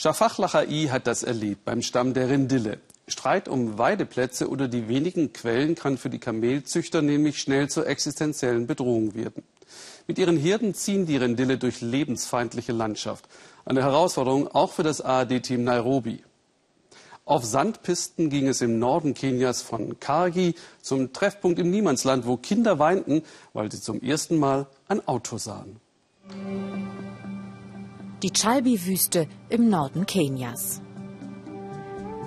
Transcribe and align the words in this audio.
Shafak 0.00 0.38
Lachai 0.38 0.90
hat 0.92 1.08
das 1.08 1.24
erlebt 1.24 1.64
beim 1.64 1.82
Stamm 1.82 2.14
der 2.14 2.28
Rindille. 2.28 2.78
Streit 3.08 3.48
um 3.48 3.78
Weideplätze 3.78 4.48
oder 4.48 4.68
die 4.68 4.86
wenigen 4.86 5.32
Quellen 5.32 5.74
kann 5.74 5.98
für 5.98 6.08
die 6.08 6.20
Kamelzüchter 6.20 7.02
nämlich 7.02 7.40
schnell 7.40 7.68
zur 7.68 7.88
existenziellen 7.88 8.68
Bedrohung 8.68 9.16
werden. 9.16 9.42
Mit 10.06 10.20
ihren 10.20 10.36
Herden 10.36 10.72
ziehen 10.72 11.04
die 11.04 11.16
Rindille 11.16 11.58
durch 11.58 11.80
lebensfeindliche 11.80 12.70
Landschaft. 12.70 13.24
Eine 13.64 13.82
Herausforderung 13.82 14.46
auch 14.46 14.70
für 14.70 14.84
das 14.84 15.00
ARD-Team 15.00 15.64
Nairobi. 15.64 16.22
Auf 17.24 17.44
Sandpisten 17.44 18.30
ging 18.30 18.46
es 18.46 18.60
im 18.60 18.78
Norden 18.78 19.14
Kenias 19.14 19.62
von 19.62 19.98
Kargi 19.98 20.54
zum 20.80 21.12
Treffpunkt 21.12 21.58
im 21.58 21.72
Niemandsland, 21.72 22.24
wo 22.24 22.36
Kinder 22.36 22.78
weinten, 22.78 23.24
weil 23.52 23.68
sie 23.72 23.80
zum 23.80 24.00
ersten 24.00 24.36
Mal 24.36 24.68
ein 24.86 25.04
Auto 25.08 25.38
sahen. 25.38 25.80
Die 28.24 28.32
Chalbi-Wüste 28.32 29.28
im 29.48 29.68
Norden 29.68 30.04
Kenias. 30.04 30.82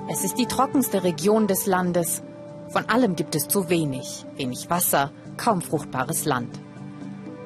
Es 0.10 0.24
ist 0.24 0.38
die 0.38 0.46
trockenste 0.46 1.04
Region 1.04 1.48
des 1.48 1.66
Landes. 1.66 2.24
Von 2.70 2.88
allem 2.88 3.18
gibt 3.18 3.36
es 3.36 3.50
zu 3.50 3.68
wenig. 3.68 4.26
Wenig 4.38 4.70
Wasser, 4.70 5.12
kaum 5.36 5.62
fruchtbares 5.62 6.24
Land. 6.24 6.62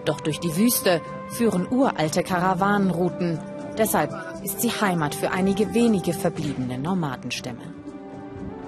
Doch 0.05 0.21
durch 0.21 0.39
die 0.39 0.55
Wüste 0.57 1.01
führen 1.29 1.67
uralte 1.71 2.21
Karawanenrouten. 2.21 3.39
Deshalb 3.79 4.13
ist 4.43 4.61
sie 4.61 4.69
Heimat 4.69 5.15
für 5.15 5.31
einige 5.31 5.73
wenige 5.73 6.13
verbliebene 6.13 6.77
Nomadenstämme. 6.77 7.73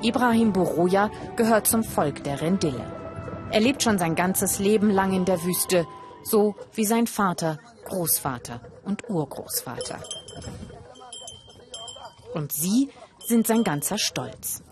Ibrahim 0.01 0.53
Buruja 0.53 1.11
gehört 1.35 1.67
zum 1.67 1.83
Volk 1.83 2.23
der 2.23 2.41
Rendille. 2.41 2.91
Er 3.51 3.59
lebt 3.59 3.83
schon 3.83 3.99
sein 3.99 4.15
ganzes 4.15 4.57
Leben 4.57 4.89
lang 4.89 5.13
in 5.13 5.25
der 5.25 5.43
Wüste, 5.43 5.85
so 6.23 6.55
wie 6.73 6.85
sein 6.85 7.05
Vater, 7.05 7.59
Großvater 7.85 8.59
und 8.87 9.09
Urgroßvater. 9.09 9.99
Und 12.33 12.51
sie 12.51 12.89
sind 13.19 13.45
sein 13.45 13.63
ganzer 13.63 13.97
Stolz. 13.97 14.63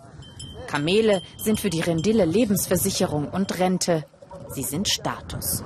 Kamele 0.67 1.21
sind 1.37 1.59
für 1.59 1.69
die 1.69 1.81
Rendille 1.81 2.25
Lebensversicherung 2.25 3.29
und 3.29 3.59
Rente. 3.59 4.05
Sie 4.49 4.63
sind 4.63 4.87
Status. 4.87 5.63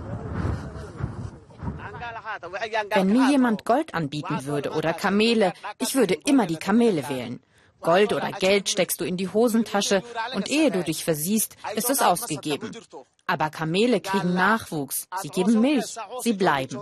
Wenn 2.94 3.08
mir 3.08 3.30
jemand 3.30 3.66
Gold 3.66 3.94
anbieten 3.94 4.46
würde 4.46 4.72
oder 4.72 4.94
Kamele, 4.94 5.54
ich 5.78 5.96
würde 5.96 6.16
immer 6.26 6.48
die 6.48 6.58
Kamele 6.58 7.08
wählen. 7.10 7.42
Gold 7.82 8.14
oder 8.14 8.32
Geld 8.32 8.70
steckst 8.70 9.00
du 9.00 9.06
in 9.06 9.18
die 9.18 9.30
Hosentasche 9.30 10.04
und 10.36 10.50
ehe 10.50 10.72
du 10.72 10.84
dich 10.84 11.04
versiehst, 11.04 11.56
ist 11.76 11.90
es 11.90 12.02
ausgegeben. 12.02 12.72
Aber 13.26 13.50
Kamele 13.50 14.02
kriegen 14.02 14.34
Nachwuchs, 14.34 15.08
sie 15.22 15.30
geben 15.30 15.62
Milch, 15.62 15.96
sie 16.22 16.34
bleiben. 16.34 16.80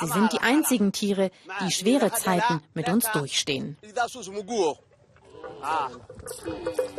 Sie 0.00 0.06
sind 0.08 0.32
die 0.32 0.40
einzigen 0.40 0.92
Tiere, 0.92 1.30
die 1.60 1.70
schwere 1.70 2.12
Zeiten 2.12 2.62
mit 2.74 2.88
uns 2.88 3.10
durchstehen. 3.12 3.76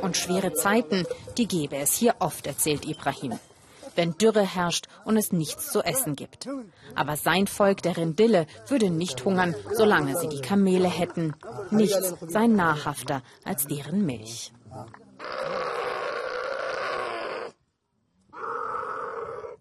Und 0.01 0.17
schwere 0.17 0.53
Zeiten, 0.53 1.05
die 1.37 1.47
gäbe 1.47 1.75
es 1.77 1.93
hier 1.93 2.15
oft, 2.19 2.47
erzählt 2.47 2.85
Ibrahim 2.85 3.37
wenn 3.97 4.17
Dürre 4.17 4.43
herrscht 4.43 4.87
und 5.03 5.17
es 5.17 5.31
nichts 5.31 5.71
zu 5.71 5.81
essen 5.81 6.15
gibt. 6.15 6.47
Aber 6.95 7.17
sein 7.17 7.47
Volk, 7.47 7.81
der 7.81 7.97
Rindille, 7.97 8.45
würde 8.67 8.89
nicht 8.89 9.25
hungern, 9.25 9.55
solange 9.73 10.17
sie 10.17 10.29
die 10.29 10.41
Kamele 10.41 10.87
hätten. 10.87 11.35
Nichts 11.71 12.15
sei 12.27 12.47
nahrhafter 12.47 13.21
als 13.43 13.65
deren 13.65 14.05
Milch. 14.05 14.53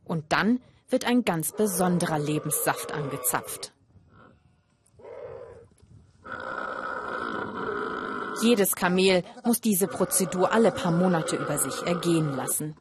Und 0.04 0.32
dann 0.32 0.60
wird 0.88 1.04
ein 1.04 1.24
ganz 1.24 1.52
besonderer 1.52 2.18
Lebenssaft 2.18 2.92
angezapft. 2.92 3.72
Jedes 8.42 8.74
Kamel 8.74 9.24
muss 9.44 9.60
diese 9.60 9.88
Prozedur 9.88 10.52
alle 10.52 10.70
paar 10.70 10.92
Monate 10.92 11.36
über 11.36 11.58
sich 11.58 11.82
ergehen 11.86 12.36
lassen. 12.36 12.76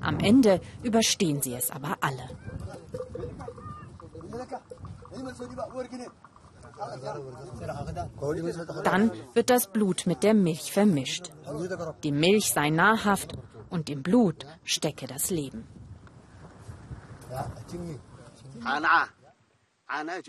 Am 0.00 0.18
Ende 0.20 0.60
überstehen 0.82 1.42
sie 1.42 1.54
es 1.54 1.70
aber 1.70 1.96
alle. 2.00 2.28
Dann 8.84 9.10
wird 9.34 9.50
das 9.50 9.66
Blut 9.72 10.06
mit 10.06 10.22
der 10.22 10.34
Milch 10.34 10.72
vermischt. 10.72 11.32
Die 12.04 12.12
Milch 12.12 12.52
sei 12.52 12.70
nahrhaft 12.70 13.36
und 13.68 13.90
im 13.90 14.02
Blut 14.02 14.46
stecke 14.64 15.06
das 15.06 15.30
Leben. 15.30 15.66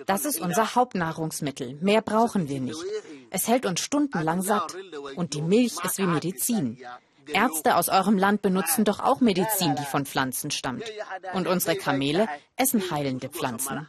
Das 0.05 0.25
ist 0.25 0.41
unser 0.41 0.75
Hauptnahrungsmittel. 0.75 1.75
Mehr 1.81 2.01
brauchen 2.01 2.47
wir 2.47 2.61
nicht. 2.61 2.83
Es 3.31 3.47
hält 3.47 3.65
uns 3.65 3.79
stundenlang 3.81 4.41
satt. 4.41 4.75
Und 5.15 5.33
die 5.33 5.41
Milch 5.41 5.83
ist 5.83 5.97
wie 5.97 6.07
Medizin. 6.07 6.77
Ärzte 7.27 7.75
aus 7.75 7.89
eurem 7.89 8.17
Land 8.17 8.41
benutzen 8.41 8.85
doch 8.85 8.99
auch 8.99 9.21
Medizin, 9.21 9.75
die 9.75 9.85
von 9.85 10.05
Pflanzen 10.05 10.51
stammt. 10.51 10.83
Und 11.33 11.47
unsere 11.47 11.75
Kamele 11.75 12.27
essen 12.55 12.89
heilende 12.91 13.29
Pflanzen. 13.29 13.87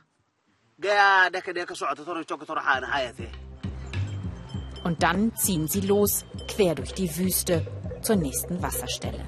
Und 4.83 5.03
dann 5.03 5.35
ziehen 5.37 5.69
sie 5.69 5.81
los, 5.81 6.25
quer 6.49 6.75
durch 6.75 6.95
die 6.95 7.17
Wüste, 7.17 7.67
zur 8.03 8.17
nächsten 8.17 8.63
Wasserstelle. 8.63 9.21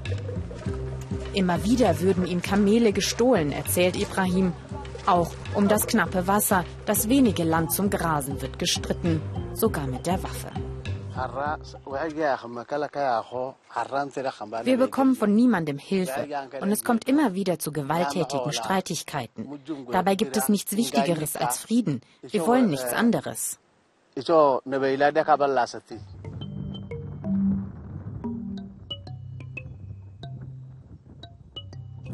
Immer 1.35 1.65
wieder 1.65 2.01
würden 2.01 2.27
ihm 2.27 2.43
Kamele 2.43 2.93
gestohlen, 2.93 3.53
erzählt 3.53 3.97
Ibrahim, 3.97 4.53
auch 5.07 5.31
um 5.55 5.69
das 5.69 5.87
knappe 5.87 6.27
Wasser, 6.27 6.65
das 6.87 7.09
wenige 7.09 7.45
Land 7.45 7.73
zum 7.73 7.91
Grasen 7.91 8.41
wird 8.41 8.59
gestritten, 8.59 9.21
sogar 9.55 9.87
mit 9.87 10.07
der 10.07 10.23
Waffe. 10.23 10.51
Wir 14.65 14.79
bekommen 14.79 15.15
von 15.15 15.35
niemandem 15.35 15.79
Hilfe 15.79 16.27
und 16.61 16.73
es 16.73 16.85
kommt 16.85 17.07
immer 17.07 17.35
wieder 17.35 17.59
zu 17.59 17.71
gewalttätigen 17.71 18.53
Streitigkeiten. 18.53 19.61
Dabei 19.91 20.15
gibt 20.15 20.37
es 20.39 20.49
nichts 20.49 20.75
Wichtigeres 20.75 21.37
als 21.37 21.59
Frieden. 21.59 22.01
Wir 22.23 22.47
wollen 22.47 22.71
nichts 22.71 22.93
anderes. 22.95 23.59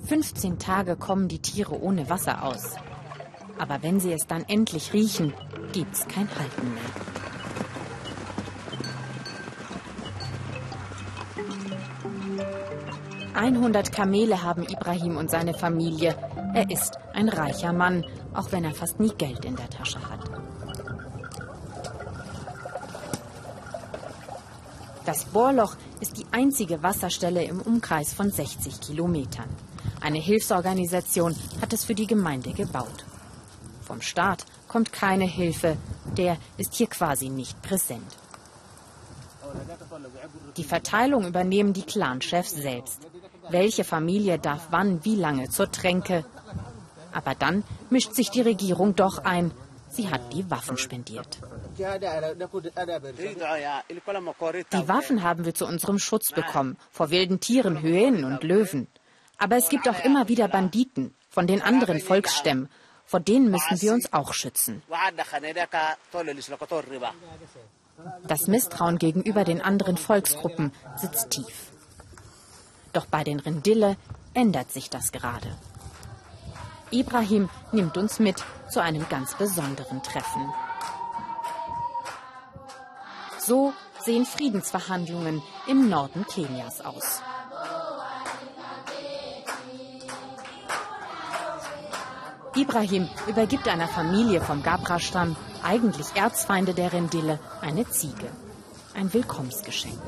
15 0.09 0.59
Tage 0.59 0.97
kommen 0.97 1.29
die 1.29 1.39
Tiere 1.41 1.81
ohne 1.81 2.09
Wasser 2.09 2.43
aus. 2.43 2.77
Aber 3.59 3.83
wenn 3.83 4.01
sie 4.01 4.13
es 4.13 4.27
dann 4.27 4.45
endlich 4.49 4.93
riechen, 4.93 5.35
gibt's 5.73 6.07
kein 6.09 6.29
Halten 6.31 6.75
mehr. 6.75 7.18
Einhundert 13.39 13.93
Kamele 13.93 14.43
haben 14.43 14.65
Ibrahim 14.65 15.17
und 15.17 15.31
seine 15.31 15.55
Familie. 15.55 16.17
Er 16.55 16.69
ist 16.71 16.99
ein 17.15 17.29
reicher 17.29 17.73
Mann, 17.73 18.05
auch 18.35 18.51
wenn 18.51 18.65
er 18.65 18.75
fast 18.75 18.99
nie 18.99 19.15
Geld 19.17 19.45
in 19.45 19.55
der 19.55 19.71
Tasche 19.71 20.01
hat. 20.11 20.19
Das 25.07 25.25
Bohrloch 25.27 25.77
ist 26.01 26.19
die 26.19 26.27
einzige 26.33 26.83
Wasserstelle 26.83 27.45
im 27.45 27.61
Umkreis 27.61 28.13
von 28.13 28.29
60 28.29 28.81
Kilometern. 28.81 29.49
Eine 30.01 30.19
Hilfsorganisation 30.19 31.37
hat 31.63 31.73
es 31.73 31.85
für 31.85 31.95
die 31.95 32.09
Gemeinde 32.09 32.53
gebaut. 32.53 33.05
Vom 33.83 34.01
Staat 34.01 34.47
kommt 34.67 34.93
keine 34.93 35.27
Hilfe, 35.27 35.77
der 36.17 36.39
ist 36.57 36.75
hier 36.75 36.89
quasi 36.89 37.29
nicht 37.29 37.63
präsent. 37.63 38.17
Die 40.57 40.65
Verteilung 40.65 41.25
übernehmen 41.25 41.73
die 41.73 41.83
Clanchefs 41.83 42.51
selbst. 42.51 43.07
Welche 43.51 43.85
Familie 43.85 44.39
darf 44.39 44.69
wann 44.71 45.05
wie 45.05 45.17
lange 45.17 45.49
zur 45.49 45.71
Tränke? 45.71 46.25
Aber 47.13 47.35
dann 47.35 47.65
mischt 47.91 48.15
sich 48.15 48.31
die 48.31 48.43
Regierung 48.43 48.95
doch 48.95 49.25
ein. 49.25 49.53
Sie 49.91 50.11
hat 50.11 50.33
die 50.35 50.51
Waffen 50.51 50.77
spendiert. 50.77 51.39
Die 51.79 51.85
Waffen 54.89 55.23
haben 55.23 55.45
wir 55.45 55.55
zu 55.55 55.67
unserem 55.67 55.99
Schutz 55.99 56.33
bekommen, 56.33 56.77
vor 56.91 57.11
wilden 57.11 57.41
Tieren, 57.41 57.81
Hyänen 57.81 58.25
und 58.25 58.43
Löwen. 58.43 58.87
Aber 59.39 59.57
es 59.57 59.69
gibt 59.71 59.89
auch 59.89 60.05
immer 60.05 60.29
wieder 60.29 60.49
Banditen 60.49 61.15
von 61.31 61.47
den 61.47 61.63
anderen 61.63 62.01
Volksstämmen. 62.01 62.69
Vor 63.07 63.21
denen 63.21 63.51
müssen 63.51 63.81
wir 63.81 63.95
uns 63.95 64.13
auch 64.13 64.35
schützen. 64.35 64.83
Das 68.27 68.47
Misstrauen 68.47 68.99
gegenüber 68.99 69.45
den 69.45 69.63
anderen 69.63 69.97
Volksgruppen 69.97 70.73
sitzt 70.97 71.31
tief. 71.31 71.73
Doch 72.93 73.07
bei 73.07 73.25
den 73.25 73.41
Rindille 73.41 73.97
ändert 74.35 74.71
sich 74.73 74.91
das 74.91 75.13
gerade. 75.13 75.49
Ibrahim 76.91 77.51
nimmt 77.73 77.97
uns 77.99 78.19
mit 78.19 78.43
zu 78.71 78.81
einem 78.81 79.09
ganz 79.09 79.35
besonderen 79.35 80.03
Treffen. 80.03 80.53
So 83.39 83.73
sehen 84.05 84.25
Friedensverhandlungen 84.25 85.43
im 85.67 85.89
Norden 85.89 86.27
Kenias 86.27 86.81
aus. 86.81 87.23
Ibrahim 92.55 93.09
übergibt 93.27 93.69
einer 93.69 93.87
Familie 93.87 94.41
vom 94.41 94.63
Gabra-Stamm, 94.63 95.37
eigentlich 95.63 96.07
Erzfeinde 96.17 96.75
der 96.75 96.93
Rendille, 96.93 97.39
eine 97.61 97.89
Ziege. 97.89 98.31
Ein 98.95 99.13
Willkommensgeschenk. 99.13 100.01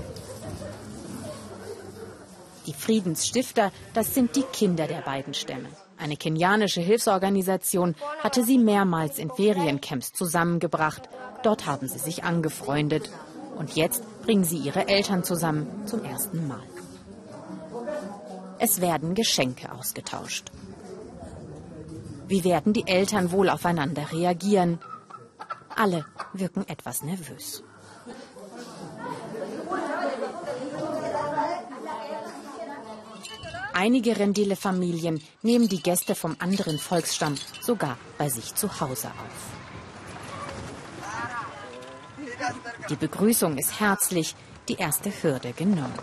Die 2.71 2.77
Friedensstifter, 2.77 3.73
das 3.95 4.15
sind 4.15 4.37
die 4.37 4.45
Kinder 4.45 4.87
der 4.87 5.01
beiden 5.01 5.35
Stämme. 5.35 5.71
Eine 5.99 6.17
kenianische 6.17 6.81
Hilfsorganisation 6.81 7.97
hatte 8.21 8.45
sie 8.45 8.59
mehrmals 8.59 9.19
in 9.19 9.29
Feriencamps 9.29 10.13
zusammengebracht. 10.13 11.09
Dort 11.43 11.67
haben 11.67 11.89
sie 11.89 11.99
sich 11.99 12.23
angefreundet. 12.23 13.11
Und 13.59 13.75
jetzt 13.75 14.05
bringen 14.23 14.45
sie 14.45 14.59
ihre 14.59 14.87
Eltern 14.87 15.25
zusammen 15.25 15.67
zum 15.87 16.05
ersten 16.05 16.47
Mal. 16.47 16.63
Es 18.61 18.81
werden 18.81 19.17
Geschenke 19.17 19.73
ausgetauscht. 19.73 20.53
Wie 22.29 22.45
werden 22.45 22.73
die 22.73 22.87
Eltern 22.87 23.33
wohl 23.33 23.49
aufeinander 23.49 24.13
reagieren? 24.13 24.79
Alle 25.75 26.07
wirken 26.35 26.65
etwas 26.69 27.03
nervös. 27.03 27.65
Einige 33.81 34.19
Rendile-Familien 34.19 35.23
nehmen 35.41 35.67
die 35.67 35.83
Gäste 35.83 36.15
vom 36.15 36.37
anderen 36.39 36.79
Volksstamm 36.79 37.37
sogar 37.63 37.97
bei 38.19 38.29
sich 38.29 38.55
zu 38.55 38.79
Hause 38.79 39.09
auf. 39.09 39.39
Die 42.91 42.97
Begrüßung 42.97 43.57
ist 43.57 43.81
herzlich, 43.81 44.37
die 44.69 44.75
erste 44.75 45.11
Hürde 45.11 45.55
genommen. 45.55 45.99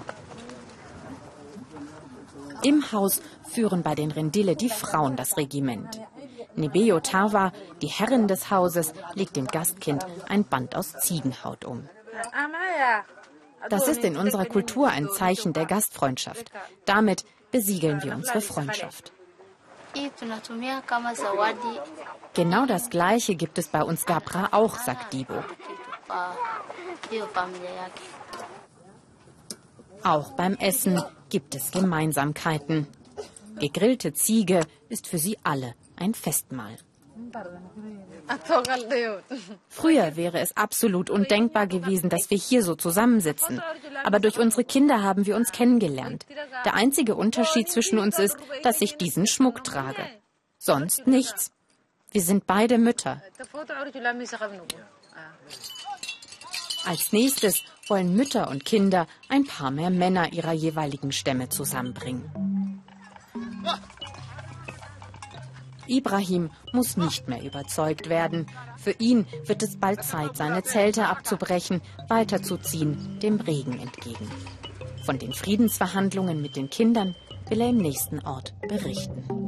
Im 2.63 2.91
Haus 2.91 3.21
führen 3.47 3.83
bei 3.83 3.93
den 3.93 4.09
Rendille 4.09 4.55
die 4.55 4.69
Frauen 4.69 5.15
das 5.15 5.37
Regiment. 5.37 6.01
Nebeo 6.55 6.99
Tawa, 6.99 7.53
die 7.83 7.89
Herrin 7.89 8.27
des 8.27 8.49
Hauses, 8.49 8.93
legt 9.13 9.35
dem 9.35 9.45
Gastkind 9.45 10.03
ein 10.27 10.45
Band 10.45 10.75
aus 10.75 10.93
Ziegenhaut 10.93 11.63
um. 11.63 11.87
Das 13.69 13.87
ist 13.87 14.03
in 14.03 14.17
unserer 14.17 14.45
Kultur 14.45 14.87
ein 14.87 15.09
Zeichen 15.09 15.53
der 15.53 15.67
Gastfreundschaft. 15.67 16.51
Damit 16.85 17.23
besiegeln 17.51 18.01
wir 18.03 18.15
unsere 18.15 18.41
Freundschaft. 18.41 19.11
Genau 22.33 22.65
das 22.65 22.89
Gleiche 22.89 23.35
gibt 23.35 23.57
es 23.57 23.67
bei 23.67 23.83
uns 23.83 24.05
Gabra 24.05 24.49
auch, 24.51 24.75
sagt 24.77 25.13
Dibo. 25.13 25.43
Auch 30.03 30.31
beim 30.33 30.55
Essen 30.55 31.01
gibt 31.29 31.55
es 31.55 31.71
Gemeinsamkeiten. 31.71 32.87
Gegrillte 33.59 34.13
Ziege 34.13 34.61
ist 34.89 35.07
für 35.07 35.17
sie 35.17 35.37
alle 35.43 35.73
ein 35.95 36.13
Festmahl. 36.13 36.77
Früher 39.69 40.15
wäre 40.15 40.39
es 40.39 40.55
absolut 40.57 41.09
undenkbar 41.09 41.67
gewesen, 41.67 42.09
dass 42.09 42.29
wir 42.29 42.37
hier 42.37 42.63
so 42.63 42.75
zusammensitzen. 42.75 43.61
Aber 44.03 44.19
durch 44.19 44.39
unsere 44.39 44.63
Kinder 44.63 45.01
haben 45.03 45.25
wir 45.25 45.35
uns 45.35 45.51
kennengelernt. 45.51 46.25
Der 46.65 46.73
einzige 46.73 47.15
Unterschied 47.15 47.69
zwischen 47.69 47.99
uns 47.99 48.19
ist, 48.19 48.37
dass 48.63 48.81
ich 48.81 48.97
diesen 48.97 49.27
Schmuck 49.27 49.63
trage. 49.63 50.03
Sonst 50.57 51.07
nichts. 51.07 51.51
Wir 52.11 52.21
sind 52.21 52.47
beide 52.47 52.77
Mütter. 52.77 53.21
Als 56.85 57.11
nächstes 57.11 57.63
wollen 57.87 58.15
Mütter 58.15 58.49
und 58.49 58.65
Kinder 58.65 59.07
ein 59.29 59.45
paar 59.45 59.71
mehr 59.71 59.89
Männer 59.89 60.31
ihrer 60.31 60.53
jeweiligen 60.53 61.11
Stämme 61.11 61.49
zusammenbringen. 61.49 62.46
Ibrahim 65.89 66.51
muss 66.73 66.97
nicht 66.97 67.27
mehr 67.27 67.43
überzeugt 67.43 68.09
werden. 68.09 68.47
Für 68.77 68.91
ihn 68.91 69.25
wird 69.45 69.63
es 69.63 69.77
bald 69.77 70.03
Zeit, 70.03 70.37
seine 70.37 70.63
Zelte 70.63 71.07
abzubrechen, 71.07 71.81
weiterzuziehen, 72.07 73.19
dem 73.21 73.39
Regen 73.39 73.79
entgegen. 73.79 74.29
Von 75.05 75.19
den 75.19 75.33
Friedensverhandlungen 75.33 76.41
mit 76.41 76.55
den 76.55 76.69
Kindern 76.69 77.15
will 77.49 77.61
er 77.61 77.69
im 77.69 77.77
nächsten 77.77 78.19
Ort 78.25 78.53
berichten. 78.67 79.46